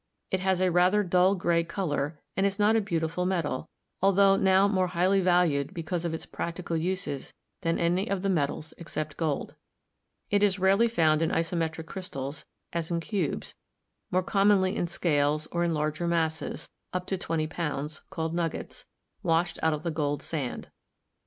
It 0.31 0.39
has 0.39 0.61
a 0.61 0.71
rather 0.71 1.03
dull 1.03 1.35
gray 1.35 1.63
color, 1.63 2.19
and 2.35 2.43
is 2.43 2.57
not 2.57 2.75
a 2.75 2.81
beautiful 2.81 3.23
metal, 3.23 3.69
altho 4.01 4.35
now 4.35 4.67
more 4.67 4.87
highly 4.87 5.21
valued 5.21 5.75
because 5.75 6.05
of 6.05 6.13
its 6.15 6.25
practical 6.25 6.75
uses 6.75 7.35
than 7.61 7.77
any 7.77 8.09
of 8.09 8.23
the 8.23 8.27
metals 8.29 8.73
except 8.79 9.15
gold. 9.15 9.53
It 10.31 10.41
is 10.41 10.57
rarely 10.57 10.87
found 10.87 11.21
in 11.21 11.29
isometric 11.29 11.85
crystals, 11.85 12.45
as 12.73 12.89
in 12.89 12.99
cubes, 12.99 13.53
more 14.09 14.23
commonly 14.23 14.75
in 14.75 14.87
scales 14.87 15.45
or 15.51 15.63
in 15.63 15.71
larger 15.71 16.07
masses 16.07 16.67
(up 16.91 17.05
to 17.05 17.15
twenty 17.15 17.45
pounds) 17.45 18.01
called 18.09 18.33
nuggets, 18.33 18.87
washed 19.21 19.59
out 19.61 19.71
of 19.73 19.83
the 19.83 19.91
gold 19.91 20.23
sand. 20.23 20.69